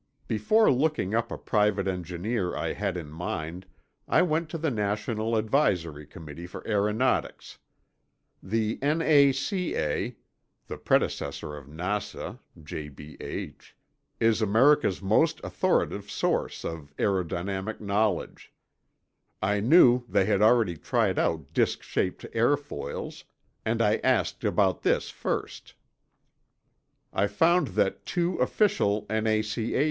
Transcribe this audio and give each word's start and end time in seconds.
Before 0.27 0.71
looking 0.71 1.13
up 1.13 1.31
a 1.31 1.37
private 1.37 1.87
engineer 1.87 2.55
I 2.55 2.73
had 2.73 2.97
in 2.97 3.11
mind, 3.11 3.67
I 4.07 4.23
went 4.23 4.49
to 4.49 4.57
the 4.57 4.71
National 4.71 5.35
Advisory 5.35 6.07
Committee 6.07 6.47
for 6.47 6.67
Aeronautics. 6.67 7.59
The 8.41 8.79
N.A.C.A. 8.81 10.15
is 10.67 11.19
America's 14.41 15.01
most 15.03 15.39
authoritative 15.43 16.09
source 16.09 16.63
of 16.65 16.91
aerodynamic 16.97 17.79
knowledge. 17.79 18.51
I 19.43 19.59
knew 19.59 20.03
they 20.09 20.25
had 20.25 20.41
already 20.41 20.77
tried 20.77 21.19
out 21.19 21.53
disk 21.53 21.83
shaped 21.83 22.23
airfoils, 22.33 23.23
and 23.63 23.83
I 23.83 23.97
asked 23.97 24.43
about 24.43 24.81
this 24.81 25.11
first. 25.11 25.75
I 27.13 27.27
found 27.27 27.67
that 27.77 28.03
two 28.07 28.37
official 28.37 29.05
N.A.C.A. 29.07 29.79